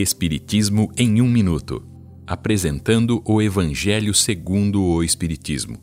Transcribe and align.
Espiritismo 0.00 0.92
em 0.96 1.20
um 1.20 1.28
minuto, 1.28 1.84
apresentando 2.24 3.20
o 3.26 3.42
Evangelho 3.42 4.14
segundo 4.14 4.80
o 4.80 5.02
Espiritismo. 5.02 5.76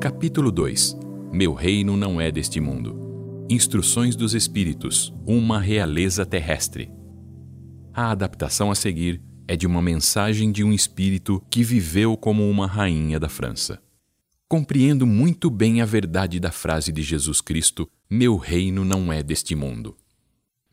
Capítulo 0.00 0.50
2. 0.50 0.96
Meu 1.32 1.54
reino 1.54 1.96
não 1.96 2.20
é 2.20 2.32
deste 2.32 2.58
mundo. 2.58 3.46
Instruções 3.48 4.16
dos 4.16 4.34
Espíritos, 4.34 5.14
uma 5.24 5.60
realeza 5.60 6.26
terrestre. 6.26 6.90
A 7.92 8.10
adaptação 8.10 8.72
a 8.72 8.74
seguir 8.74 9.22
é 9.46 9.54
de 9.54 9.64
uma 9.64 9.80
mensagem 9.80 10.50
de 10.50 10.64
um 10.64 10.72
espírito 10.72 11.40
que 11.48 11.62
viveu 11.62 12.16
como 12.16 12.50
uma 12.50 12.66
rainha 12.66 13.20
da 13.20 13.28
França. 13.28 13.80
Compreendo 14.48 15.06
muito 15.06 15.48
bem 15.48 15.80
a 15.80 15.84
verdade 15.84 16.40
da 16.40 16.50
frase 16.50 16.90
de 16.90 17.00
Jesus 17.00 17.40
Cristo: 17.40 17.88
Meu 18.10 18.36
reino 18.36 18.84
não 18.84 19.12
é 19.12 19.22
deste 19.22 19.54
mundo. 19.54 19.96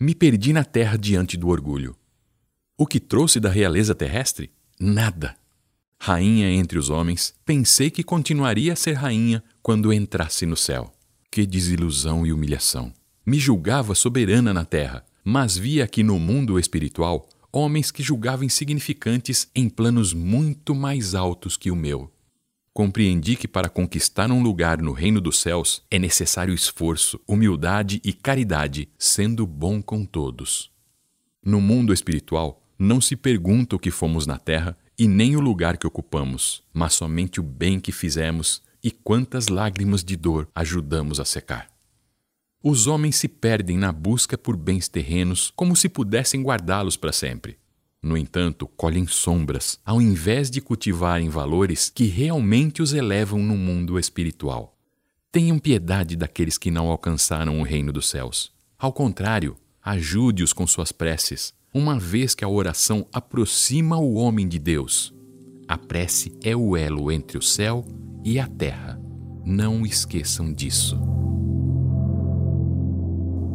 Me 0.03 0.15
perdi 0.15 0.51
na 0.51 0.63
terra 0.63 0.97
diante 0.97 1.37
do 1.37 1.47
orgulho. 1.47 1.95
O 2.75 2.87
que 2.87 2.99
trouxe 2.99 3.39
da 3.39 3.51
realeza 3.51 3.93
terrestre? 3.93 4.49
Nada. 4.79 5.35
Rainha 5.99 6.49
entre 6.49 6.79
os 6.79 6.89
homens, 6.89 7.35
pensei 7.45 7.91
que 7.91 8.01
continuaria 8.01 8.73
a 8.73 8.75
ser 8.75 8.93
rainha 8.93 9.43
quando 9.61 9.93
entrasse 9.93 10.43
no 10.47 10.57
céu. 10.57 10.91
Que 11.29 11.45
desilusão 11.45 12.25
e 12.25 12.33
humilhação! 12.33 12.91
Me 13.23 13.37
julgava 13.37 13.93
soberana 13.93 14.51
na 14.51 14.65
terra, 14.65 15.05
mas 15.23 15.55
via 15.55 15.87
que 15.87 16.01
no 16.01 16.17
mundo 16.17 16.57
espiritual 16.57 17.29
homens 17.53 17.91
que 17.91 18.01
julgavam 18.01 18.43
insignificantes 18.43 19.49
em 19.53 19.69
planos 19.69 20.15
muito 20.15 20.73
mais 20.73 21.13
altos 21.13 21.55
que 21.55 21.69
o 21.69 21.75
meu. 21.75 22.11
Compreendi 22.73 23.35
que 23.35 23.49
para 23.49 23.67
conquistar 23.67 24.31
um 24.31 24.41
lugar 24.41 24.81
no 24.81 24.93
reino 24.93 25.19
dos 25.19 25.39
céus 25.39 25.83
é 25.91 25.99
necessário 25.99 26.53
esforço, 26.53 27.19
humildade 27.27 28.01
e 28.01 28.13
caridade, 28.13 28.87
sendo 28.97 29.45
bom 29.45 29.81
com 29.81 30.05
todos. 30.05 30.71
No 31.43 31.59
mundo 31.59 31.93
espiritual, 31.93 32.63
não 32.79 33.01
se 33.01 33.17
pergunta 33.17 33.75
o 33.75 33.79
que 33.79 33.91
fomos 33.91 34.25
na 34.25 34.37
terra 34.37 34.77
e 34.97 35.05
nem 35.05 35.35
o 35.35 35.41
lugar 35.41 35.77
que 35.77 35.85
ocupamos, 35.85 36.63
mas 36.73 36.93
somente 36.93 37.41
o 37.41 37.43
bem 37.43 37.77
que 37.77 37.91
fizemos 37.91 38.61
e 38.81 38.89
quantas 38.89 39.49
lágrimas 39.49 40.01
de 40.01 40.15
dor 40.15 40.47
ajudamos 40.55 41.19
a 41.19 41.25
secar. 41.25 41.69
Os 42.63 42.87
homens 42.87 43.17
se 43.17 43.27
perdem 43.27 43.77
na 43.77 43.91
busca 43.91 44.37
por 44.37 44.55
bens 44.55 44.87
terrenos 44.87 45.51
como 45.57 45.75
se 45.75 45.89
pudessem 45.89 46.41
guardá-los 46.41 46.95
para 46.95 47.11
sempre. 47.11 47.57
No 48.03 48.17
entanto, 48.17 48.67
colhem 48.75 49.05
sombras, 49.05 49.79
ao 49.85 50.01
invés 50.01 50.49
de 50.49 50.59
cultivarem 50.59 51.29
valores 51.29 51.89
que 51.89 52.05
realmente 52.05 52.81
os 52.81 52.93
elevam 52.93 53.39
no 53.39 53.55
mundo 53.55 53.99
espiritual. 53.99 54.75
Tenham 55.31 55.59
piedade 55.59 56.15
daqueles 56.15 56.57
que 56.57 56.71
não 56.71 56.87
alcançaram 56.87 57.59
o 57.59 57.63
reino 57.63 57.91
dos 57.93 58.09
céus. 58.09 58.51
Ao 58.77 58.91
contrário, 58.91 59.55
ajude-os 59.83 60.51
com 60.51 60.65
suas 60.65 60.91
preces, 60.91 61.53
uma 61.73 61.99
vez 61.99 62.33
que 62.33 62.43
a 62.43 62.49
oração 62.49 63.05
aproxima 63.13 63.97
o 63.97 64.15
homem 64.15 64.47
de 64.47 64.57
Deus. 64.57 65.13
A 65.67 65.77
prece 65.77 66.33
é 66.43 66.55
o 66.55 66.75
elo 66.75 67.11
entre 67.11 67.37
o 67.37 67.41
céu 67.41 67.85
e 68.25 68.39
a 68.39 68.47
terra. 68.47 68.99
Não 69.45 69.85
esqueçam 69.85 70.51
disso. 70.51 70.99